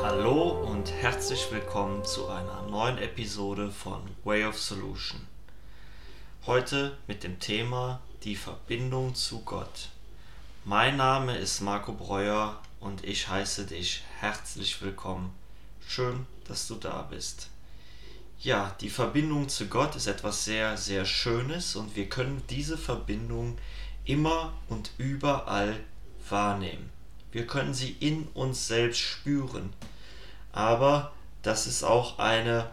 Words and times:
Hallo 0.00 0.64
und 0.64 0.92
herzlich 0.92 1.50
willkommen 1.50 2.04
zu 2.04 2.28
einer 2.28 2.62
neuen 2.70 2.98
Episode 2.98 3.72
von 3.72 4.02
Way 4.22 4.44
of 4.44 4.56
Solution. 4.60 5.26
Heute 6.46 6.96
mit 7.08 7.24
dem 7.24 7.40
Thema 7.40 8.00
die 8.22 8.36
Verbindung 8.36 9.16
zu 9.16 9.40
Gott. 9.40 9.88
Mein 10.64 10.98
Name 10.98 11.36
ist 11.36 11.62
Marco 11.62 11.92
Breuer 11.92 12.62
und 12.78 13.04
ich 13.04 13.28
heiße 13.28 13.66
dich 13.66 14.04
herzlich 14.20 14.80
willkommen. 14.82 15.34
Schön, 15.84 16.26
dass 16.46 16.68
du 16.68 16.76
da 16.76 17.02
bist. 17.10 17.50
Ja, 18.40 18.76
die 18.80 18.90
Verbindung 18.90 19.48
zu 19.48 19.66
Gott 19.66 19.96
ist 19.96 20.06
etwas 20.06 20.44
sehr, 20.44 20.76
sehr 20.76 21.04
Schönes 21.04 21.74
und 21.74 21.96
wir 21.96 22.08
können 22.08 22.40
diese 22.48 22.78
Verbindung 22.78 23.58
immer 24.04 24.52
und 24.68 24.92
überall 24.96 25.80
wahrnehmen. 26.28 26.90
Wir 27.32 27.48
können 27.48 27.74
sie 27.74 27.96
in 27.98 28.28
uns 28.34 28.68
selbst 28.68 29.00
spüren. 29.00 29.72
Aber 30.52 31.12
das 31.42 31.66
ist 31.66 31.82
auch 31.82 32.20
eine 32.20 32.70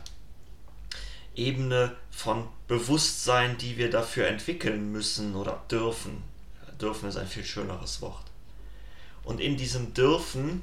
Ebene 1.36 1.96
von 2.12 2.48
Bewusstsein, 2.68 3.58
die 3.58 3.78
wir 3.78 3.90
dafür 3.90 4.28
entwickeln 4.28 4.92
müssen 4.92 5.36
oder 5.36 5.64
dürfen. 5.72 6.24
Dürfen 6.80 7.10
ist 7.10 7.18
ein 7.18 7.28
viel 7.28 7.44
schöneres 7.44 8.04
Wort. 8.04 8.26
Und 9.24 9.42
in 9.42 9.58
diesem 9.58 9.96
Dürfen 9.96 10.62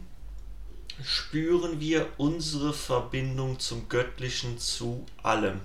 spüren 1.04 1.80
wir 1.80 2.08
unsere 2.18 2.72
Verbindung 2.72 3.58
zum 3.58 3.88
Göttlichen 3.88 4.58
zu 4.58 5.04
allem. 5.22 5.60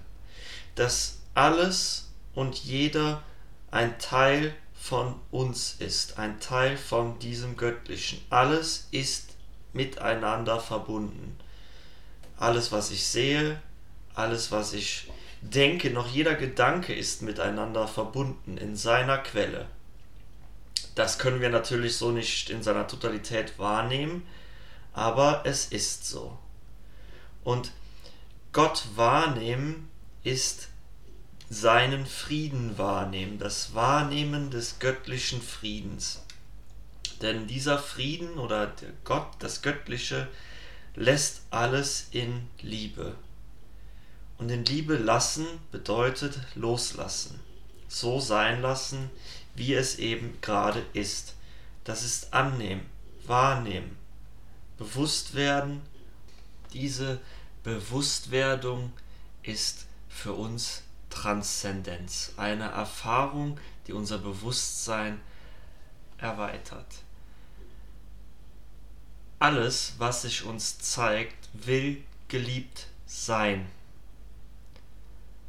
Dass 0.76 1.20
alles 1.34 2.09
und 2.34 2.55
jeder 2.55 3.23
ein 3.72 4.00
Teil 4.00 4.53
von 4.80 5.16
uns 5.31 5.76
ist, 5.80 6.17
ein 6.17 6.39
Teil 6.39 6.78
von 6.78 7.20
diesem 7.20 7.58
Göttlichen. 7.58 8.22
Alles 8.30 8.88
ist 8.92 9.36
miteinander 9.73 10.59
verbunden. 10.59 11.38
Alles, 12.38 12.72
was 12.72 12.92
ich 12.92 13.05
sehe, 13.05 13.61
alles, 14.14 14.52
was 14.52 14.73
ich 14.73 15.09
denke, 15.42 15.89
noch 15.89 16.08
jeder 16.08 16.36
Gedanke 16.36 16.94
ist 16.94 17.22
miteinander 17.22 17.88
verbunden 17.88 18.58
in 18.58 18.75
seiner 18.75 19.17
Quelle. 19.17 19.67
Das 20.95 21.20
können 21.20 21.42
wir 21.42 21.50
natürlich 21.50 21.95
so 21.98 22.11
nicht 22.11 22.50
in 22.50 22.64
seiner 22.64 22.88
Totalität 22.88 23.59
wahrnehmen, 23.59 24.23
aber 24.98 25.44
es 25.45 25.67
ist 25.67 26.08
so. 26.08 26.36
Und 27.44 27.72
Gott 28.52 28.84
wahrnehmen 28.95 29.92
ist 30.23 30.70
seinen 31.52 32.08
Frieden 32.08 32.80
wahrnehmen, 32.80 33.38
das 33.38 33.76
Wahrnehmen 33.76 34.50
des 34.50 34.80
göttlichen 34.80 35.39
Friedens. 35.39 36.23
Denn 37.22 37.45
dieser 37.45 37.78
Frieden 37.78 38.39
oder 38.39 38.73
Gott, 39.04 39.28
das 39.38 39.62
Göttliche, 39.62 40.28
lässt 40.95 41.42
alles 41.52 42.08
in 42.09 42.50
Liebe. 42.64 43.14
Und 44.39 44.50
in 44.50 44.66
Liebe 44.66 44.95
lassen 44.95 45.45
bedeutet 45.72 46.39
loslassen. 46.56 47.39
So 47.88 48.20
sein 48.20 48.64
lassen, 48.64 49.11
wie 49.54 49.76
es 49.76 50.00
eben 50.00 50.39
gerade 50.42 50.84
ist. 50.94 51.36
Das 51.84 52.04
ist 52.04 52.34
annehmen, 52.34 52.82
wahrnehmen, 53.28 53.95
bewusst 54.78 55.36
werden. 55.36 55.81
Diese 56.73 57.20
Bewusstwerdung 57.64 58.92
ist 59.44 59.88
für 60.09 60.33
uns 60.33 60.83
Transzendenz, 61.09 62.33
eine 62.38 62.66
Erfahrung, 62.66 63.59
die 63.88 63.94
unser 63.94 64.17
Bewusstsein 64.17 65.20
erweitert. 66.17 66.88
Alles, 69.39 69.93
was 69.98 70.23
sich 70.23 70.43
uns 70.43 70.80
zeigt, 70.80 71.49
will 71.54 72.04
geliebt 72.27 72.88
sein. 73.05 73.67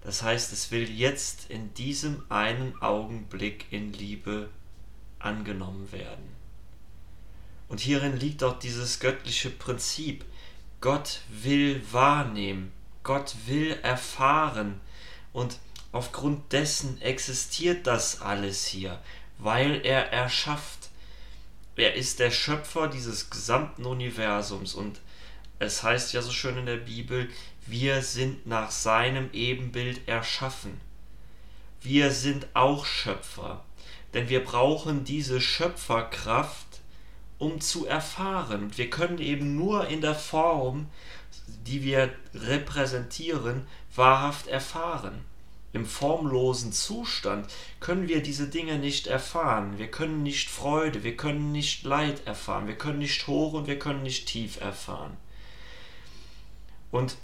Das 0.02 0.22
heißt, 0.22 0.52
es 0.52 0.70
will 0.70 0.88
jetzt 0.88 1.50
in 1.50 1.74
diesem 1.74 2.22
einen 2.30 2.80
Augenblick 2.80 3.66
in 3.72 3.92
Liebe 3.92 4.50
angenommen 5.18 5.90
werden. 5.90 6.37
Und 7.68 7.80
hierin 7.80 8.16
liegt 8.16 8.42
auch 8.42 8.58
dieses 8.58 8.98
göttliche 8.98 9.50
Prinzip. 9.50 10.24
Gott 10.80 11.20
will 11.28 11.82
wahrnehmen, 11.90 12.72
Gott 13.02 13.34
will 13.46 13.76
erfahren 13.82 14.80
und 15.32 15.58
aufgrund 15.90 16.52
dessen 16.52 17.00
existiert 17.02 17.86
das 17.86 18.20
alles 18.20 18.64
hier, 18.66 19.00
weil 19.38 19.84
er 19.84 20.12
erschafft. 20.12 20.90
Er 21.74 21.94
ist 21.94 22.20
der 22.20 22.30
Schöpfer 22.30 22.88
dieses 22.88 23.30
gesamten 23.30 23.86
Universums 23.86 24.74
und 24.74 25.00
es 25.58 25.82
heißt 25.82 26.12
ja 26.12 26.22
so 26.22 26.30
schön 26.30 26.56
in 26.58 26.66
der 26.66 26.76
Bibel, 26.76 27.28
wir 27.66 28.02
sind 28.02 28.46
nach 28.46 28.70
seinem 28.70 29.30
Ebenbild 29.32 30.06
erschaffen. 30.06 30.80
Wir 31.80 32.12
sind 32.12 32.46
auch 32.54 32.86
Schöpfer, 32.86 33.64
denn 34.14 34.28
wir 34.28 34.44
brauchen 34.44 35.04
diese 35.04 35.40
Schöpferkraft, 35.40 36.67
um 37.38 37.60
zu 37.60 37.86
erfahren. 37.86 38.70
Wir 38.76 38.90
können 38.90 39.18
eben 39.18 39.56
nur 39.56 39.86
in 39.88 40.00
der 40.00 40.14
Form, 40.14 40.86
die 41.66 41.82
wir 41.82 42.10
repräsentieren, 42.34 43.66
wahrhaft 43.94 44.48
erfahren. 44.48 45.24
Im 45.72 45.84
formlosen 45.84 46.72
Zustand 46.72 47.46
können 47.78 48.08
wir 48.08 48.22
diese 48.22 48.48
Dinge 48.48 48.78
nicht 48.78 49.06
erfahren. 49.06 49.78
Wir 49.78 49.90
können 49.90 50.22
nicht 50.22 50.48
Freude, 50.48 51.04
wir 51.04 51.16
können 51.16 51.52
nicht 51.52 51.84
Leid 51.84 52.26
erfahren, 52.26 52.66
wir 52.66 52.76
können 52.76 52.98
nicht 52.98 53.26
hoch 53.26 53.52
und 53.52 53.66
wir 53.66 53.78
können 53.78 54.02
nicht 54.02 54.26
tief 54.26 54.60
erfahren. 54.60 55.16
Und 56.90 57.16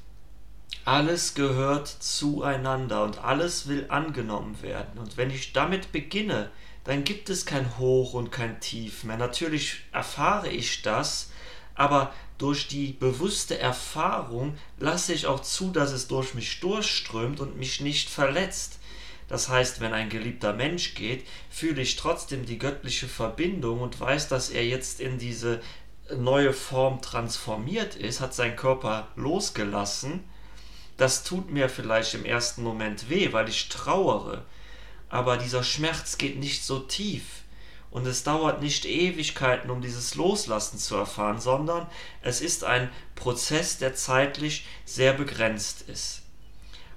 alles 0.84 1.34
gehört 1.34 1.88
zueinander 1.88 3.04
und 3.04 3.24
alles 3.24 3.66
will 3.66 3.86
angenommen 3.88 4.60
werden. 4.60 4.98
Und 4.98 5.16
wenn 5.16 5.30
ich 5.30 5.54
damit 5.54 5.92
beginne, 5.92 6.50
dann 6.84 7.04
gibt 7.04 7.30
es 7.30 7.46
kein 7.46 7.78
Hoch 7.78 8.12
und 8.12 8.30
kein 8.30 8.60
Tief 8.60 9.04
mehr. 9.04 9.16
Natürlich 9.16 9.80
erfahre 9.92 10.48
ich 10.48 10.82
das, 10.82 11.30
aber 11.74 12.12
durch 12.38 12.68
die 12.68 12.92
bewusste 12.92 13.58
Erfahrung 13.58 14.56
lasse 14.78 15.12
ich 15.12 15.26
auch 15.26 15.40
zu, 15.40 15.70
dass 15.70 15.92
es 15.92 16.08
durch 16.08 16.34
mich 16.34 16.60
durchströmt 16.60 17.40
und 17.40 17.56
mich 17.56 17.80
nicht 17.80 18.10
verletzt. 18.10 18.78
Das 19.28 19.48
heißt, 19.48 19.80
wenn 19.80 19.94
ein 19.94 20.10
geliebter 20.10 20.52
Mensch 20.52 20.94
geht, 20.94 21.26
fühle 21.48 21.80
ich 21.80 21.96
trotzdem 21.96 22.44
die 22.44 22.58
göttliche 22.58 23.08
Verbindung 23.08 23.80
und 23.80 23.98
weiß, 23.98 24.28
dass 24.28 24.50
er 24.50 24.66
jetzt 24.66 25.00
in 25.00 25.18
diese 25.18 25.62
neue 26.14 26.52
Form 26.52 27.00
transformiert 27.00 27.96
ist, 27.96 28.20
hat 28.20 28.34
seinen 28.34 28.56
Körper 28.56 29.08
losgelassen. 29.16 30.24
Das 30.98 31.24
tut 31.24 31.50
mir 31.50 31.68
vielleicht 31.68 32.14
im 32.14 32.24
ersten 32.24 32.62
Moment 32.62 33.08
weh, 33.08 33.32
weil 33.32 33.48
ich 33.48 33.68
trauere. 33.68 34.44
Aber 35.14 35.36
dieser 35.36 35.62
Schmerz 35.62 36.18
geht 36.18 36.40
nicht 36.40 36.64
so 36.64 36.80
tief. 36.80 37.44
Und 37.92 38.04
es 38.04 38.24
dauert 38.24 38.60
nicht 38.60 38.84
Ewigkeiten, 38.84 39.70
um 39.70 39.80
dieses 39.80 40.16
Loslassen 40.16 40.76
zu 40.76 40.96
erfahren, 40.96 41.40
sondern 41.40 41.86
es 42.20 42.40
ist 42.40 42.64
ein 42.64 42.90
Prozess, 43.14 43.78
der 43.78 43.94
zeitlich 43.94 44.66
sehr 44.84 45.12
begrenzt 45.12 45.82
ist. 45.82 46.22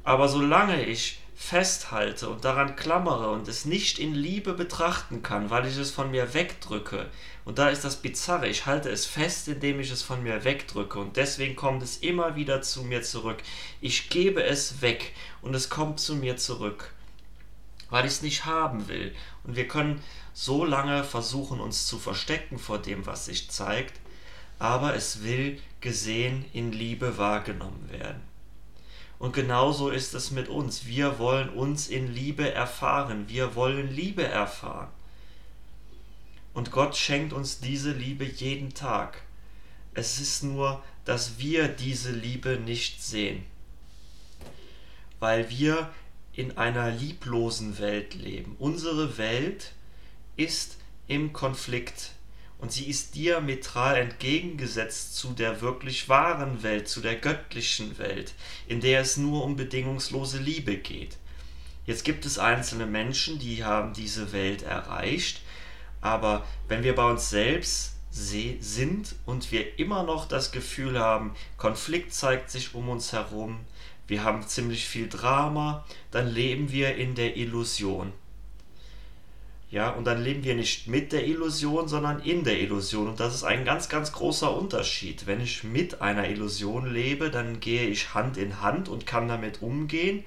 Aber 0.04 0.30
solange 0.30 0.84
ich 0.84 1.20
festhalte 1.36 2.28
und 2.28 2.44
daran 2.44 2.76
klammere 2.76 3.30
und 3.30 3.48
es 3.48 3.66
nicht 3.66 4.00
in 4.00 4.16
Liebe 4.16 4.54
betrachten 4.54 5.22
kann, 5.22 5.52
weil 5.52 5.68
ich 5.68 5.78
es 5.78 5.92
von 5.92 6.10
mir 6.10 6.34
wegdrücke. 6.34 7.12
Und 7.46 7.60
da 7.60 7.70
ist 7.70 7.86
das 7.86 7.98
Bizarre, 7.98 8.48
ich 8.48 8.66
halte 8.66 8.90
es 8.90 9.06
fest, 9.06 9.48
indem 9.48 9.80
ich 9.80 9.92
es 9.92 10.02
von 10.02 10.24
mir 10.24 10.44
wegdrücke 10.44 10.98
und 10.98 11.18
deswegen 11.18 11.56
kommt 11.56 11.84
es 11.84 11.98
immer 11.98 12.36
wieder 12.36 12.64
zu 12.64 12.82
mir 12.82 13.04
zurück. 13.04 13.44
Ich 13.80 14.10
gebe 14.10 14.42
es 14.42 14.82
weg 14.82 15.14
und 15.44 15.54
es 15.54 15.70
kommt 15.70 16.00
zu 16.00 16.16
mir 16.16 16.38
zurück, 16.38 16.92
weil 17.90 18.06
ich 18.06 18.14
es 18.14 18.22
nicht 18.22 18.46
haben 18.46 18.88
will. 18.88 19.16
Und 19.44 19.56
wir 19.56 19.68
können 19.68 20.02
so 20.34 20.66
lange 20.66 21.04
versuchen, 21.04 21.60
uns 21.60 21.88
zu 21.88 22.00
verstecken 22.00 22.60
vor 22.60 22.80
dem, 22.80 23.06
was 23.06 23.26
sich 23.26 23.50
zeigt, 23.50 24.00
aber 24.60 24.96
es 24.96 25.24
will 25.24 25.60
gesehen 25.82 26.46
in 26.54 26.72
Liebe 26.72 27.18
wahrgenommen 27.18 27.90
werden. 27.92 28.22
Und 29.20 29.34
genauso 29.34 29.90
ist 29.90 30.14
es 30.14 30.32
mit 30.32 30.48
uns. 30.48 30.86
Wir 30.86 31.18
wollen 31.18 31.50
uns 31.50 31.88
in 31.88 32.14
Liebe 32.14 32.52
erfahren. 32.52 33.26
Wir 33.28 33.56
wollen 33.56 33.92
Liebe 33.94 34.24
erfahren. 34.24 34.90
Und 36.54 36.72
Gott 36.72 36.96
schenkt 36.96 37.34
uns 37.34 37.60
diese 37.60 37.92
Liebe 37.92 38.26
jeden 38.26 38.74
Tag. 38.74 39.22
Es 39.94 40.20
ist 40.20 40.44
nur, 40.44 40.84
dass 41.06 41.40
wir 41.40 41.68
diese 41.68 42.12
Liebe 42.12 42.60
nicht 42.60 43.02
sehen. 43.02 43.44
Weil 45.20 45.50
wir 45.50 45.90
in 46.38 46.56
einer 46.56 46.92
lieblosen 46.92 47.80
Welt 47.80 48.14
leben. 48.14 48.56
Unsere 48.60 49.18
Welt 49.18 49.74
ist 50.36 50.78
im 51.08 51.34
Konflikt 51.34 52.12
und 52.60 52.72
sie 52.72 52.86
ist 52.86 53.16
diametral 53.16 53.98
entgegengesetzt 53.98 55.16
zu 55.16 55.34
der 55.34 55.62
wirklich 55.62 56.10
wahren 56.10 56.62
Welt, 56.62 56.88
zu 56.88 57.02
der 57.02 57.16
göttlichen 57.16 57.98
Welt, 57.98 58.36
in 58.68 58.82
der 58.82 59.02
es 59.02 59.18
nur 59.18 59.44
um 59.44 59.56
bedingungslose 59.56 60.38
Liebe 60.38 60.78
geht. 60.78 61.18
Jetzt 61.88 62.06
gibt 62.06 62.24
es 62.26 62.38
einzelne 62.38 62.86
Menschen, 62.86 63.40
die 63.40 63.64
haben 63.64 63.94
diese 63.94 64.32
Welt 64.32 64.62
erreicht, 64.62 65.42
aber 66.02 66.46
wenn 66.68 66.84
wir 66.84 66.94
bei 66.94 67.10
uns 67.10 67.32
selbst 67.32 67.96
sind 68.12 69.16
und 69.26 69.52
wir 69.52 69.80
immer 69.80 70.04
noch 70.04 70.28
das 70.28 70.52
Gefühl 70.52 71.00
haben, 71.00 71.34
Konflikt 71.58 72.14
zeigt 72.14 72.52
sich 72.52 72.76
um 72.76 72.90
uns 72.90 73.12
herum, 73.12 73.60
wir 74.08 74.24
haben 74.24 74.48
ziemlich 74.48 74.86
viel 74.86 75.10
Drama, 75.10 75.86
dann 76.12 76.28
leben 76.28 76.72
wir 76.72 76.96
in 76.96 77.16
der 77.16 77.36
Illusion. 77.38 78.14
Ja, 79.70 79.90
und 79.90 80.06
dann 80.06 80.24
leben 80.24 80.46
wir 80.46 80.56
nicht 80.56 80.88
mit 80.88 81.12
der 81.12 81.28
Illusion, 81.28 81.90
sondern 81.90 82.22
in 82.22 82.46
der 82.46 82.62
Illusion. 82.62 83.10
Und 83.10 83.20
das 83.20 83.36
ist 83.36 83.44
ein 83.44 83.66
ganz, 83.66 83.90
ganz 83.90 84.14
großer 84.14 84.56
Unterschied. 84.56 85.28
Wenn 85.28 85.42
ich 85.42 85.66
mit 85.66 86.02
einer 86.02 86.30
Illusion 86.30 86.92
lebe, 86.92 87.30
dann 87.30 87.60
gehe 87.60 87.88
ich 87.88 88.14
Hand 88.14 88.38
in 88.38 88.62
Hand 88.62 88.88
und 88.88 89.06
kann 89.06 89.28
damit 89.28 89.62
umgehen. 89.62 90.24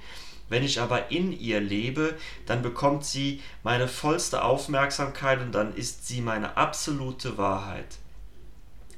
Wenn 0.50 0.62
ich 0.62 0.80
aber 0.80 1.10
in 1.10 1.32
ihr 1.32 1.60
lebe, 1.60 2.18
dann 2.44 2.60
bekommt 2.60 3.06
sie 3.06 3.40
meine 3.62 3.88
vollste 3.88 4.42
Aufmerksamkeit 4.44 5.40
und 5.40 5.52
dann 5.52 5.74
ist 5.74 6.06
sie 6.06 6.20
meine 6.20 6.58
absolute 6.58 7.38
Wahrheit. 7.38 7.96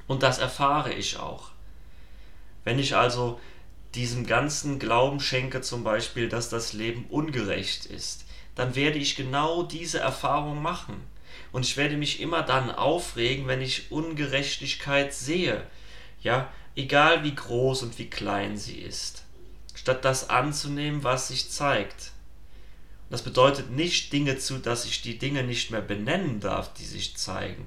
Und 0.09 0.25
das 0.25 0.39
erfahre 0.39 0.93
ich 0.93 1.19
auch. 1.19 1.51
Wenn 2.65 2.81
ich 2.81 2.97
also 2.97 3.39
diesem 3.95 4.27
ganzen 4.27 4.79
Glauben 4.79 5.21
schenke 5.21 5.61
zum 5.61 5.85
Beispiel, 5.85 6.29
dass 6.29 6.49
das 6.49 6.73
Leben 6.73 7.07
ungerecht 7.11 7.87
ist, 7.87 8.25
dann 8.55 8.75
werde 8.75 8.99
ich 8.99 9.17
genau 9.17 9.63
diese 9.63 9.99
Erfahrung 9.99 10.63
machen. 10.63 10.97
Und 11.53 11.65
ich 11.65 11.77
werde 11.77 11.97
mich 11.97 12.21
immer 12.21 12.43
dann 12.43 12.71
aufregen, 12.71 13.47
wenn 13.47 13.61
ich 13.61 13.91
Ungerechtigkeit 13.91 15.13
sehe. 15.13 15.67
Ja, 16.23 16.51
egal 16.77 17.25
wie 17.25 17.35
groß 17.35 17.83
und 17.83 17.99
wie 17.99 18.09
klein 18.09 18.57
sie 18.57 18.79
ist 18.79 19.23
statt 19.75 20.05
das 20.05 20.31
anzunehmen, 20.31 21.03
was 21.03 21.29
sich 21.29 21.51
zeigt. 21.51 22.13
Das 23.11 23.23
bedeutet 23.23 23.71
nicht 23.71 24.13
Dinge 24.13 24.39
zu, 24.39 24.59
dass 24.59 24.85
ich 24.85 25.03
die 25.03 25.19
Dinge 25.19 25.43
nicht 25.43 25.71
mehr 25.71 25.81
benennen 25.81 26.41
darf, 26.41 26.73
die 26.75 26.85
sich 26.85 27.17
zeigen. 27.17 27.65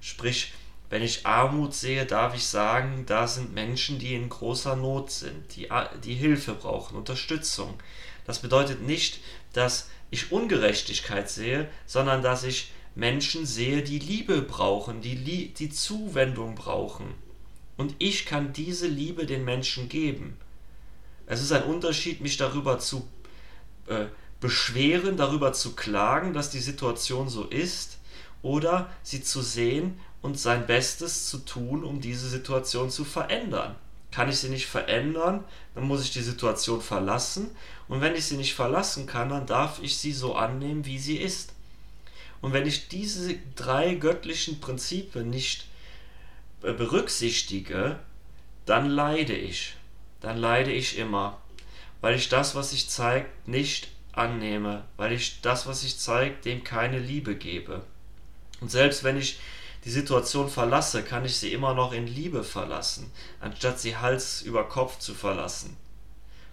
Sprich, 0.00 0.52
wenn 0.92 1.02
ich 1.02 1.24
Armut 1.24 1.72
sehe, 1.72 2.04
darf 2.04 2.34
ich 2.34 2.44
sagen, 2.44 3.04
da 3.06 3.26
sind 3.26 3.54
Menschen, 3.54 3.98
die 3.98 4.14
in 4.14 4.28
großer 4.28 4.76
Not 4.76 5.10
sind, 5.10 5.56
die, 5.56 5.66
die 6.04 6.12
Hilfe 6.12 6.52
brauchen, 6.52 6.98
Unterstützung. 6.98 7.80
Das 8.26 8.40
bedeutet 8.40 8.82
nicht, 8.82 9.20
dass 9.54 9.88
ich 10.10 10.32
Ungerechtigkeit 10.32 11.30
sehe, 11.30 11.70
sondern 11.86 12.22
dass 12.22 12.44
ich 12.44 12.72
Menschen 12.94 13.46
sehe, 13.46 13.80
die 13.80 14.00
Liebe 14.00 14.42
brauchen, 14.42 15.00
die, 15.00 15.54
die 15.54 15.70
Zuwendung 15.70 16.56
brauchen. 16.56 17.06
Und 17.78 17.94
ich 17.98 18.26
kann 18.26 18.52
diese 18.52 18.86
Liebe 18.86 19.24
den 19.24 19.46
Menschen 19.46 19.88
geben. 19.88 20.36
Es 21.24 21.40
ist 21.40 21.52
ein 21.52 21.62
Unterschied, 21.62 22.20
mich 22.20 22.36
darüber 22.36 22.78
zu 22.78 23.08
äh, 23.86 24.08
beschweren, 24.40 25.16
darüber 25.16 25.54
zu 25.54 25.74
klagen, 25.74 26.34
dass 26.34 26.50
die 26.50 26.60
Situation 26.60 27.30
so 27.30 27.46
ist, 27.46 27.96
oder 28.42 28.90
sie 29.02 29.22
zu 29.22 29.40
sehen 29.40 29.98
und 30.22 30.38
sein 30.38 30.66
Bestes 30.66 31.28
zu 31.28 31.38
tun, 31.38 31.84
um 31.84 32.00
diese 32.00 32.28
Situation 32.28 32.90
zu 32.90 33.04
verändern. 33.04 33.74
Kann 34.10 34.28
ich 34.28 34.38
sie 34.38 34.48
nicht 34.48 34.66
verändern, 34.66 35.44
dann 35.74 35.84
muss 35.84 36.02
ich 36.02 36.12
die 36.12 36.22
Situation 36.22 36.80
verlassen. 36.80 37.50
Und 37.88 38.00
wenn 38.00 38.14
ich 38.14 38.26
sie 38.26 38.36
nicht 38.36 38.54
verlassen 38.54 39.06
kann, 39.06 39.30
dann 39.30 39.46
darf 39.46 39.82
ich 39.82 39.98
sie 39.98 40.12
so 40.12 40.34
annehmen, 40.34 40.86
wie 40.86 40.98
sie 40.98 41.16
ist. 41.16 41.54
Und 42.40 42.52
wenn 42.52 42.66
ich 42.66 42.88
diese 42.88 43.36
drei 43.56 43.94
göttlichen 43.94 44.60
Prinzipien 44.60 45.30
nicht 45.30 45.66
äh, 46.62 46.72
berücksichtige, 46.72 47.98
dann 48.66 48.88
leide 48.88 49.34
ich 49.34 49.76
dann 50.22 50.38
leide 50.38 50.72
ich 50.72 50.96
immer, 50.98 51.38
weil 52.00 52.14
ich 52.14 52.28
das, 52.28 52.54
was 52.54 52.70
sich 52.70 52.88
zeigt, 52.88 53.48
nicht 53.48 53.88
annehme, 54.12 54.84
weil 54.96 55.12
ich 55.12 55.40
das, 55.42 55.66
was 55.66 55.82
sich 55.82 55.98
zeigt, 55.98 56.44
dem 56.44 56.64
keine 56.64 56.98
Liebe 56.98 57.34
gebe. 57.34 57.82
Und 58.60 58.70
selbst 58.70 59.04
wenn 59.04 59.18
ich 59.18 59.40
die 59.84 59.90
Situation 59.90 60.48
verlasse, 60.48 61.02
kann 61.02 61.24
ich 61.24 61.36
sie 61.36 61.52
immer 61.52 61.74
noch 61.74 61.92
in 61.92 62.06
Liebe 62.06 62.44
verlassen, 62.44 63.10
anstatt 63.40 63.80
sie 63.80 63.96
Hals 63.96 64.42
über 64.42 64.68
Kopf 64.68 64.98
zu 64.98 65.14
verlassen. 65.14 65.76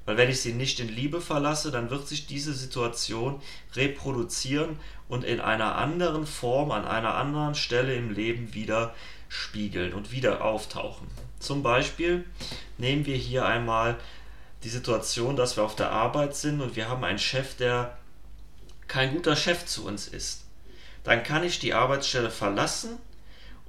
Weil 0.06 0.18
wenn 0.18 0.30
ich 0.30 0.42
sie 0.42 0.54
nicht 0.54 0.80
in 0.80 0.90
Liebe 0.90 1.22
verlasse, 1.22 1.70
dann 1.70 1.92
wird 1.92 2.08
sich 2.08 2.26
diese 2.26 2.54
Situation 2.54 3.40
reproduzieren 3.76 4.80
und 5.08 5.24
in 5.24 5.40
einer 5.40 5.76
anderen 5.76 6.26
Form, 6.26 6.72
an 6.72 6.86
einer 6.86 7.14
anderen 7.14 7.54
Stelle 7.54 7.94
im 7.94 8.12
Leben 8.12 8.56
wieder 8.56 8.96
spiegeln 9.28 9.94
und 9.94 10.12
wieder 10.12 10.44
auftauchen. 10.44 11.08
Zum 11.40 11.62
Beispiel 11.62 12.26
nehmen 12.80 13.06
wir 13.06 13.16
hier 13.16 13.46
einmal 13.46 14.00
die 14.64 14.70
Situation, 14.70 15.36
dass 15.36 15.56
wir 15.56 15.64
auf 15.64 15.76
der 15.76 15.92
Arbeit 15.92 16.36
sind 16.36 16.62
und 16.62 16.76
wir 16.76 16.90
haben 16.90 17.04
einen 17.04 17.20
Chef, 17.20 17.56
der 17.56 17.98
kein 18.88 19.14
guter 19.14 19.36
Chef 19.36 19.66
zu 19.66 19.86
uns 19.86 20.08
ist. 20.08 20.46
Dann 21.04 21.24
kann 21.24 21.44
ich 21.44 21.60
die 21.60 21.76
Arbeitsstelle 21.76 22.32
verlassen 22.32 22.98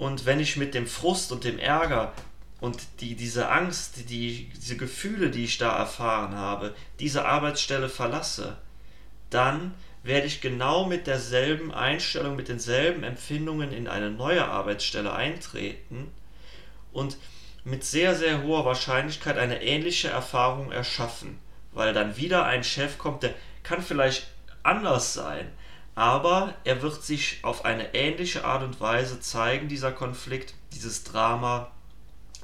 und 0.00 0.24
wenn 0.24 0.40
ich 0.40 0.56
mit 0.56 0.72
dem 0.72 0.86
Frust 0.86 1.30
und 1.30 1.44
dem 1.44 1.58
Ärger 1.58 2.14
und 2.58 2.80
die, 3.00 3.16
diese 3.16 3.50
Angst, 3.50 4.08
die, 4.08 4.48
diese 4.56 4.78
Gefühle, 4.78 5.28
die 5.28 5.44
ich 5.44 5.58
da 5.58 5.76
erfahren 5.76 6.36
habe, 6.36 6.74
diese 7.00 7.26
Arbeitsstelle 7.26 7.90
verlasse, 7.90 8.56
dann 9.28 9.74
werde 10.02 10.26
ich 10.26 10.40
genau 10.40 10.86
mit 10.86 11.06
derselben 11.06 11.70
Einstellung, 11.70 12.34
mit 12.34 12.48
denselben 12.48 13.04
Empfindungen 13.04 13.74
in 13.74 13.88
eine 13.88 14.10
neue 14.10 14.46
Arbeitsstelle 14.46 15.12
eintreten 15.12 16.10
und 16.92 17.18
mit 17.64 17.84
sehr, 17.84 18.14
sehr 18.14 18.42
hoher 18.42 18.64
Wahrscheinlichkeit 18.64 19.36
eine 19.36 19.62
ähnliche 19.62 20.08
Erfahrung 20.08 20.72
erschaffen, 20.72 21.38
weil 21.72 21.92
dann 21.92 22.16
wieder 22.16 22.46
ein 22.46 22.64
Chef 22.64 22.96
kommt, 22.96 23.22
der 23.22 23.34
kann 23.62 23.82
vielleicht 23.82 24.28
anders 24.62 25.12
sein, 25.12 25.52
aber 25.94 26.54
er 26.64 26.82
wird 26.82 27.02
sich 27.02 27.38
auf 27.42 27.64
eine 27.64 27.94
ähnliche 27.94 28.44
Art 28.44 28.62
und 28.62 28.80
Weise 28.80 29.20
zeigen, 29.20 29.68
dieser 29.68 29.92
Konflikt, 29.92 30.54
dieses 30.72 31.04
Drama, 31.04 31.70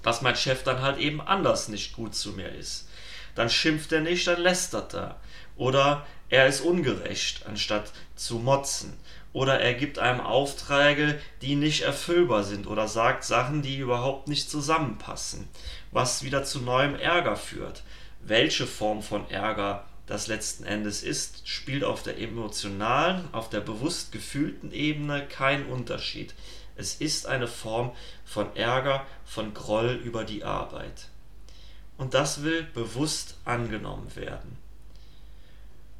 dass 0.02 0.22
mein 0.22 0.36
Chef 0.36 0.62
dann 0.62 0.82
halt 0.82 0.98
eben 0.98 1.20
anders 1.20 1.68
nicht 1.68 1.94
gut 1.94 2.14
zu 2.14 2.32
mir 2.32 2.48
ist. 2.48 2.88
Dann 3.34 3.50
schimpft 3.50 3.92
er 3.92 4.00
nicht, 4.00 4.26
dann 4.26 4.40
lästert 4.40 4.94
er. 4.94 5.20
Oder 5.56 6.06
er 6.28 6.46
ist 6.46 6.60
ungerecht, 6.60 7.46
anstatt 7.46 7.92
zu 8.14 8.36
motzen 8.38 8.98
oder 9.36 9.60
er 9.60 9.74
gibt 9.74 9.98
einem 9.98 10.20
Aufträge, 10.20 11.20
die 11.42 11.56
nicht 11.56 11.82
erfüllbar 11.82 12.42
sind 12.42 12.66
oder 12.66 12.88
sagt 12.88 13.22
Sachen, 13.22 13.60
die 13.60 13.76
überhaupt 13.76 14.28
nicht 14.28 14.48
zusammenpassen, 14.50 15.46
was 15.92 16.22
wieder 16.22 16.42
zu 16.42 16.60
neuem 16.60 16.94
Ärger 16.94 17.36
führt. 17.36 17.82
Welche 18.22 18.66
Form 18.66 19.02
von 19.02 19.28
Ärger 19.28 19.84
das 20.06 20.28
letzten 20.28 20.64
Endes 20.64 21.02
ist, 21.02 21.48
spielt 21.48 21.82
auf 21.84 22.02
der 22.02 22.20
emotionalen, 22.20 23.28
auf 23.32 23.50
der 23.50 23.60
bewusst 23.60 24.12
gefühlten 24.12 24.72
Ebene 24.72 25.26
keinen 25.26 25.66
Unterschied. 25.66 26.34
Es 26.76 26.94
ist 26.94 27.26
eine 27.26 27.48
Form 27.48 27.92
von 28.24 28.54
Ärger, 28.54 29.06
von 29.24 29.52
Groll 29.54 30.00
über 30.04 30.24
die 30.24 30.44
Arbeit. 30.44 31.08
Und 31.96 32.14
das 32.14 32.42
will 32.42 32.62
bewusst 32.62 33.36
angenommen 33.44 34.14
werden. 34.14 34.58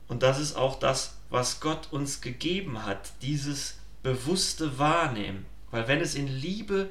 Und 0.08 0.22
das 0.22 0.38
ist 0.38 0.56
auch 0.56 0.78
das, 0.78 1.16
was 1.30 1.60
Gott 1.60 1.88
uns 1.90 2.20
gegeben 2.20 2.84
hat, 2.84 3.10
dieses 3.22 3.78
bewusste 4.02 4.78
Wahrnehmen. 4.78 5.46
Weil 5.70 5.88
wenn 5.88 6.00
es 6.00 6.14
in 6.14 6.28
Liebe 6.28 6.90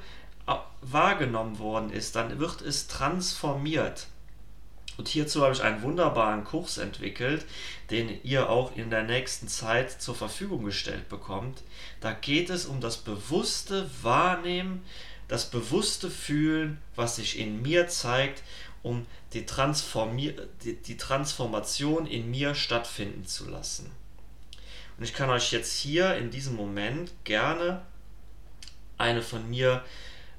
wahrgenommen 0.82 1.60
worden 1.60 1.92
ist, 1.92 2.16
dann 2.16 2.40
wird 2.40 2.62
es 2.62 2.88
transformiert. 2.88 4.08
Und 4.98 5.08
hierzu 5.10 5.44
habe 5.44 5.54
ich 5.54 5.62
einen 5.62 5.82
wunderbaren 5.82 6.44
Kurs 6.44 6.78
entwickelt, 6.78 7.46
den 7.90 8.20
ihr 8.24 8.50
auch 8.50 8.76
in 8.76 8.90
der 8.90 9.04
nächsten 9.04 9.48
Zeit 9.48 10.02
zur 10.02 10.16
Verfügung 10.16 10.64
gestellt 10.64 11.10
bekommt. 11.10 11.64
Da 12.00 12.14
geht 12.14 12.50
es 12.50 12.66
um 12.66 12.80
das 12.80 12.98
bewusste 12.98 13.90
Wahrnehmen, 14.02 14.86
das 15.28 15.50
bewusste 15.50 16.10
Fühlen, 16.10 16.80
was 16.96 17.18
sich 17.18 17.40
in 17.40 17.62
mir 17.62 17.88
zeigt, 17.88 18.44
um 18.84 19.06
die, 19.34 19.46
Transformier 19.46 20.48
die, 20.64 20.76
die 20.76 20.98
Transformation 20.98 22.06
in 22.06 22.30
mir 22.30 22.56
stattfinden 22.56 23.26
zu 23.26 23.50
lassen. 23.50 23.92
Und 24.98 25.04
ich 25.04 25.14
kann 25.14 25.30
euch 25.30 25.52
jetzt 25.52 25.76
hier 25.78 26.16
in 26.16 26.30
diesem 26.30 26.56
Moment 26.56 27.12
gerne 27.26 27.82
eine 28.98 29.22
von 29.22 29.50
mir 29.50 29.84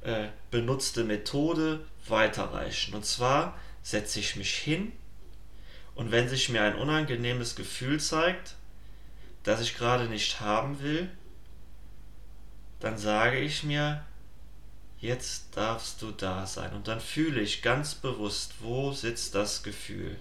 äh, 0.02 0.28
benutzte 0.50 1.04
Methode 1.04 1.80
weiterreichen. 2.08 2.94
Und 2.94 3.04
zwar 3.04 3.58
setze 3.86 4.18
ich 4.18 4.34
mich 4.34 4.52
hin 4.52 4.90
und 5.94 6.10
wenn 6.10 6.28
sich 6.28 6.48
mir 6.48 6.62
ein 6.62 6.74
unangenehmes 6.74 7.54
Gefühl 7.54 8.00
zeigt, 8.00 8.56
das 9.44 9.60
ich 9.60 9.76
gerade 9.76 10.08
nicht 10.08 10.40
haben 10.40 10.82
will, 10.82 11.08
dann 12.80 12.98
sage 12.98 13.38
ich 13.38 13.62
mir, 13.62 14.04
jetzt 14.98 15.56
darfst 15.56 16.02
du 16.02 16.10
da 16.10 16.48
sein. 16.48 16.72
Und 16.72 16.88
dann 16.88 17.00
fühle 17.00 17.40
ich 17.40 17.62
ganz 17.62 17.94
bewusst, 17.94 18.54
wo 18.58 18.90
sitzt 18.90 19.36
das 19.36 19.62
Gefühl. 19.62 20.18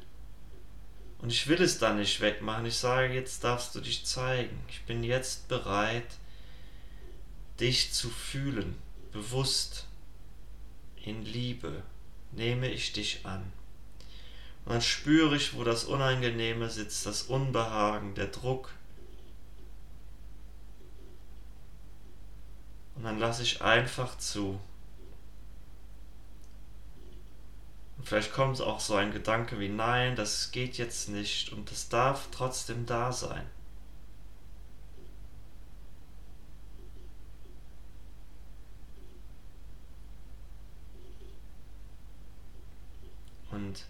Und 1.17 1.31
ich 1.31 1.47
will 1.47 1.59
es 1.59 1.79
dann 1.79 1.97
nicht 1.97 2.21
wegmachen. 2.21 2.67
Ich 2.67 2.77
sage, 2.77 3.15
jetzt 3.15 3.43
darfst 3.43 3.73
du 3.73 3.81
dich 3.81 4.05
zeigen. 4.05 4.59
Ich 4.69 4.83
bin 4.83 5.03
jetzt 5.03 5.47
bereit, 5.47 6.05
dich 7.59 7.93
zu 7.93 8.11
fühlen, 8.11 8.75
bewusst, 9.11 9.87
in 11.03 11.25
Liebe. 11.25 11.81
Nehme 12.35 12.69
ich 12.69 12.93
dich 12.93 13.25
an. 13.25 13.51
Und 14.65 14.73
dann 14.73 14.81
spüre 14.81 15.35
ich, 15.35 15.55
wo 15.55 15.63
das 15.63 15.85
Unangenehme 15.85 16.69
sitzt, 16.69 17.05
das 17.05 17.23
Unbehagen, 17.23 18.15
der 18.15 18.27
Druck. 18.27 18.73
Und 22.95 23.03
dann 23.03 23.19
lasse 23.19 23.43
ich 23.43 23.61
einfach 23.61 24.17
zu. 24.17 24.59
Und 27.97 28.07
vielleicht 28.07 28.33
kommt 28.33 28.59
auch 28.61 28.79
so 28.79 28.95
ein 28.95 29.11
Gedanke 29.11 29.59
wie, 29.59 29.69
nein, 29.69 30.15
das 30.15 30.51
geht 30.51 30.77
jetzt 30.77 31.09
nicht 31.09 31.51
und 31.51 31.71
das 31.71 31.89
darf 31.89 32.27
trotzdem 32.31 32.85
da 32.85 33.11
sein. 33.11 33.45
Und 43.51 43.85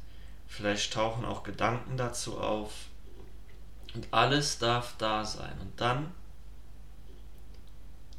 vielleicht 0.56 0.94
tauchen 0.94 1.26
auch 1.26 1.44
Gedanken 1.44 1.98
dazu 1.98 2.40
auf. 2.40 2.72
Und 3.94 4.08
alles 4.12 4.58
darf 4.58 4.96
da 4.98 5.26
sein. 5.26 5.58
Und 5.60 5.80
dann, 5.80 6.12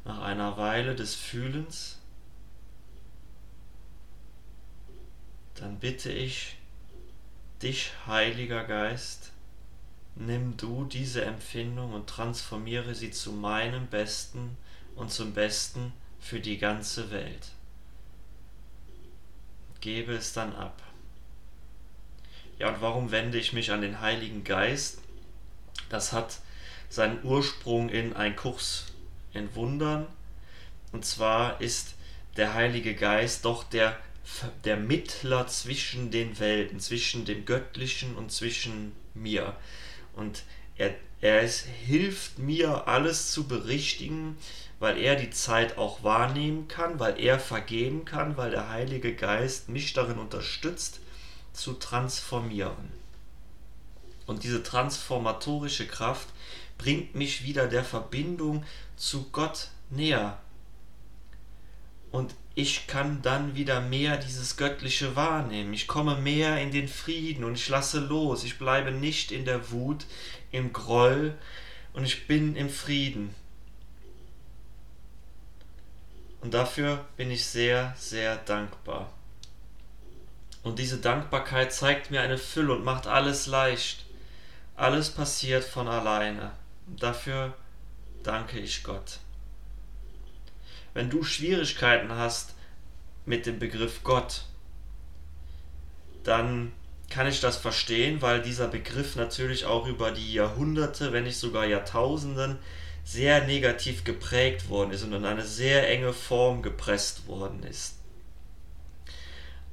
nach 0.05 0.21
einer 0.21 0.57
Weile 0.57 0.95
des 0.95 1.15
Fühlens, 1.15 1.97
dann 5.55 5.79
bitte 5.79 6.11
ich 6.11 6.57
dich, 7.63 7.91
Heiliger 8.05 8.63
Geist, 8.63 9.31
nimm 10.15 10.57
du 10.57 10.85
diese 10.85 11.25
Empfindung 11.25 11.93
und 11.93 12.07
transformiere 12.07 12.93
sie 12.93 13.09
zu 13.09 13.31
meinem 13.31 13.87
Besten 13.87 14.57
und 14.95 15.11
zum 15.11 15.33
Besten 15.33 15.91
für 16.19 16.39
die 16.39 16.59
ganze 16.59 17.09
Welt. 17.09 17.49
Gebe 19.81 20.13
es 20.13 20.33
dann 20.33 20.55
ab. 20.55 20.81
Ja, 22.59 22.69
und 22.69 22.81
warum 22.81 23.11
wende 23.11 23.37
ich 23.37 23.53
mich 23.53 23.71
an 23.71 23.81
den 23.81 24.01
Heiligen 24.01 24.43
Geist? 24.43 24.99
Das 25.89 26.11
hat 26.11 26.39
seinen 26.89 27.23
Ursprung 27.23 27.89
in 27.89 28.15
ein 28.15 28.35
Kurs 28.35 28.93
in 29.33 29.53
Wundern. 29.55 30.07
Und 30.91 31.05
zwar 31.05 31.61
ist 31.61 31.93
der 32.35 32.55
Heilige 32.55 32.95
Geist 32.95 33.45
doch 33.45 33.63
der, 33.63 33.97
der 34.63 34.77
Mittler 34.77 35.47
zwischen 35.47 36.09
den 36.09 36.39
Welten, 36.39 36.79
zwischen 36.79 37.25
dem 37.25 37.45
Göttlichen 37.45 38.15
und 38.15 38.31
zwischen 38.31 38.93
mir. 39.13 39.55
Und 40.15 40.43
er, 40.77 40.95
er 41.21 41.41
ist, 41.41 41.65
hilft 41.65 42.39
mir, 42.39 42.87
alles 42.87 43.31
zu 43.31 43.47
berichtigen, 43.47 44.37
weil 44.79 44.97
er 44.97 45.15
die 45.15 45.29
Zeit 45.29 45.77
auch 45.77 46.03
wahrnehmen 46.03 46.67
kann, 46.67 46.99
weil 46.99 47.19
er 47.19 47.39
vergeben 47.39 48.05
kann, 48.05 48.37
weil 48.37 48.51
der 48.51 48.69
Heilige 48.69 49.13
Geist 49.13 49.69
mich 49.69 49.93
darin 49.93 50.17
unterstützt, 50.17 51.01
zu 51.57 51.73
transformieren. 51.73 52.91
Und 54.25 54.43
diese 54.43 54.61
transformatorische 54.61 55.87
Kraft 55.87 56.27
bringt 56.77 57.15
mich 57.15 57.43
wieder 57.43 57.67
der 57.67 57.83
Verbindung 57.83 58.63
zu 58.95 59.29
Gott 59.31 59.69
näher. 59.89 60.37
Und 62.11 62.35
ich 62.55 62.87
kann 62.87 63.21
dann 63.21 63.55
wieder 63.55 63.81
mehr 63.81 64.17
dieses 64.17 64.57
Göttliche 64.57 65.15
wahrnehmen. 65.15 65.73
Ich 65.73 65.87
komme 65.87 66.15
mehr 66.15 66.61
in 66.61 66.71
den 66.71 66.87
Frieden 66.87 67.43
und 67.43 67.55
ich 67.55 67.69
lasse 67.69 67.99
los. 67.99 68.43
Ich 68.43 68.57
bleibe 68.57 68.91
nicht 68.91 69.31
in 69.31 69.45
der 69.45 69.71
Wut, 69.71 70.05
im 70.51 70.73
Groll 70.73 71.37
und 71.93 72.03
ich 72.03 72.27
bin 72.27 72.55
im 72.55 72.69
Frieden. 72.69 73.33
Und 76.41 76.53
dafür 76.53 77.05
bin 77.17 77.31
ich 77.31 77.45
sehr, 77.45 77.95
sehr 77.97 78.37
dankbar. 78.37 79.11
Und 80.67 80.79
diese 80.79 80.97
Dankbarkeit 80.97 81.71
zeigt 81.71 82.11
mir 82.11 82.19
eine 82.19 82.37
Fülle 82.37 82.73
und 82.73 82.83
macht 82.83 83.07
alles 83.07 83.47
leicht. 83.47 84.05
Alles 84.75 85.09
passiert 85.09 85.63
von 85.63 85.87
alleine. 85.87 86.51
Dafür 86.87 87.53
danke 88.21 88.59
ich 88.59 88.83
Gott. 88.83 89.19
Wenn 90.93 91.09
du 91.09 91.23
Schwierigkeiten 91.23 92.11
hast 92.11 92.53
mit 93.25 93.45
dem 93.45 93.59
Begriff 93.59 94.03
Gott, 94.03 94.43
dann 96.25 96.73
kann 97.09 97.27
ich 97.27 97.39
das 97.39 97.55
verstehen, 97.55 98.21
weil 98.21 98.41
dieser 98.41 98.67
Begriff 98.67 99.15
natürlich 99.15 99.63
auch 99.63 99.87
über 99.87 100.11
die 100.11 100.33
Jahrhunderte, 100.33 101.13
wenn 101.13 101.23
nicht 101.23 101.37
sogar 101.37 101.65
Jahrtausenden, 101.65 102.59
sehr 103.05 103.45
negativ 103.45 104.03
geprägt 104.03 104.67
worden 104.67 104.91
ist 104.91 105.03
und 105.03 105.13
in 105.13 105.23
eine 105.23 105.45
sehr 105.45 105.89
enge 105.89 106.11
Form 106.11 106.61
gepresst 106.61 107.25
worden 107.27 107.63
ist. 107.63 107.95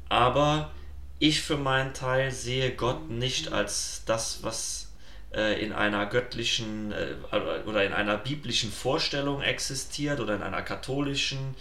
Aber 0.09 0.71
ich 1.19 1.43
für 1.43 1.57
meinen 1.57 1.95
Teil 1.95 2.31
sehe 2.31 2.73
Gott 2.73 3.09
nicht 3.11 3.53
als 3.53 4.03
das, 4.07 4.43
was 4.43 4.93
äh, 5.33 5.63
in 5.63 5.73
einer 5.73 6.07
göttlichen 6.07 6.93
äh, 6.93 7.15
oder 7.67 7.85
in 7.85 7.93
einer 7.93 8.17
biblischen 8.17 8.73
Vorstellung 8.73 9.43
existiert 9.43 10.21
oder 10.21 10.35
in 10.35 10.43
einer 10.43 10.63
katholischen 10.63 11.55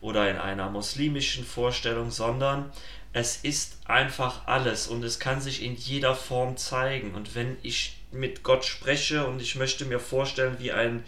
oder 0.00 0.30
in 0.30 0.36
einer 0.36 0.70
muslimischen 0.70 1.44
Vorstellung, 1.44 2.10
sondern 2.10 2.70
es 3.12 3.36
ist 3.36 3.78
einfach 3.84 4.46
alles 4.46 4.88
und 4.88 5.04
es 5.04 5.20
kann 5.20 5.40
sich 5.40 5.62
in 5.62 5.76
jeder 5.76 6.14
Form 6.14 6.56
zeigen. 6.56 7.14
Und 7.14 7.34
wenn 7.34 7.56
ich 7.62 7.96
mit 8.10 8.42
Gott 8.42 8.64
spreche 8.64 9.26
und 9.26 9.40
ich 9.40 9.54
möchte 9.54 9.84
mir 9.84 10.00
vorstellen, 10.00 10.56
wie 10.58 10.72
ein 10.72 11.04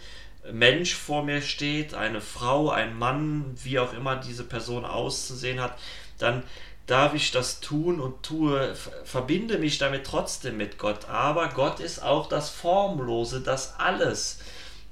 Mensch 0.51 0.95
vor 0.95 1.23
mir 1.23 1.41
steht, 1.41 1.93
eine 1.93 2.21
Frau, 2.21 2.69
ein 2.69 2.97
Mann, 2.97 3.57
wie 3.63 3.79
auch 3.79 3.93
immer 3.93 4.15
diese 4.15 4.45
Person 4.45 4.85
auszusehen 4.85 5.59
hat, 5.59 5.77
dann 6.17 6.43
darf 6.87 7.13
ich 7.13 7.31
das 7.31 7.59
tun 7.59 7.99
und 7.99 8.23
tue, 8.23 8.73
verbinde 9.03 9.57
mich 9.59 9.77
damit 9.77 10.05
trotzdem 10.05 10.57
mit 10.57 10.77
Gott. 10.77 11.09
Aber 11.09 11.49
Gott 11.49 11.81
ist 11.81 12.01
auch 12.01 12.27
das 12.27 12.49
Formlose, 12.49 13.41
das 13.41 13.77
Alles. 13.77 14.39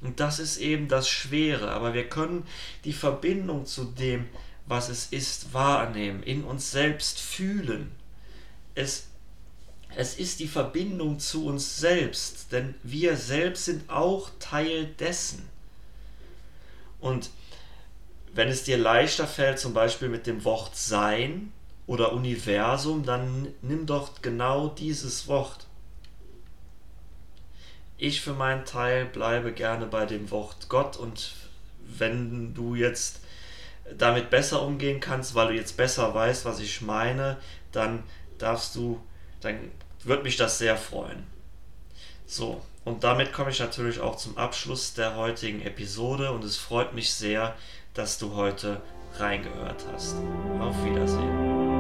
Und 0.02 0.20
das 0.20 0.40
ist 0.40 0.58
eben 0.58 0.90
das 0.90 1.10
Schwere. 1.10 1.72
Aber 1.72 1.94
wir 1.94 2.08
können 2.08 2.46
die 2.84 2.94
Verbindung 2.94 3.66
zu 3.66 3.86
dem, 3.86 4.28
was 4.68 4.90
es 4.90 5.08
ist, 5.08 5.54
wahrnehmen, 5.54 6.22
in 6.22 6.44
uns 6.44 6.70
selbst 6.70 7.20
fühlen. 7.20 7.92
Es, 8.76 9.08
es 9.96 10.16
ist 10.16 10.42
die 10.42 10.50
Verbindung 10.50 11.20
zu 11.20 11.46
uns 11.46 11.80
selbst, 11.80 12.52
denn 12.52 12.76
wir 12.84 13.16
selbst 13.16 13.66
sind 13.66 13.90
auch 13.90 14.30
Teil 14.40 14.88
dessen. 15.00 15.48
Und 17.00 17.30
wenn 18.34 18.50
es 18.50 18.64
dir 18.64 18.78
leichter 18.78 19.28
fällt, 19.28 19.60
zum 19.60 19.74
Beispiel 19.74 20.10
mit 20.10 20.28
dem 20.28 20.44
Wort 20.44 20.76
sein, 20.76 21.54
oder 21.88 22.14
Universum, 22.14 23.06
dann 23.06 23.48
nimm 23.62 23.86
doch 23.86 24.22
genau 24.22 24.70
dieses 24.70 25.28
Wort. 25.28 25.68
Ich 27.98 28.22
für 28.22 28.34
meinen 28.34 28.66
Teil 28.66 29.06
bleibe 29.06 29.54
gerne 29.54 29.86
bei 29.86 30.06
dem 30.06 30.32
Wort 30.32 30.68
Gott 30.68 30.98
und 30.98 31.34
wenn 31.86 32.54
du 32.54 32.76
jetzt 32.76 33.22
damit 33.98 34.30
besser 34.30 34.64
umgehen 34.64 35.00
kannst, 35.00 35.36
weil 35.36 35.50
du 35.50 35.54
jetzt 35.54 35.78
besser 35.78 36.14
weißt, 36.14 36.46
was 36.46 36.60
ich 36.60 36.82
meine, 36.82 37.38
dann 37.72 38.04
darfst 38.38 38.76
du, 38.76 39.00
dann 39.42 39.72
wird 40.04 40.24
mich 40.24 40.38
das 40.38 40.58
sehr 40.58 40.76
freuen. 40.76 41.24
So, 42.26 42.62
und 42.84 43.04
damit 43.04 43.32
komme 43.32 43.52
ich 43.52 43.60
natürlich 43.60 44.00
auch 44.00 44.16
zum 44.16 44.38
Abschluss 44.38 44.94
der 44.94 45.16
heutigen 45.16 45.62
Episode 45.62 46.32
und 46.32 46.44
es 46.44 46.58
freut 46.58 46.94
mich 46.94 47.14
sehr, 47.14 47.56
dass 47.94 48.18
du 48.18 48.36
heute 48.36 48.82
reingehört 49.18 49.86
hast. 49.94 50.16
Auf 50.60 50.76
Wiedersehen. 50.84 51.75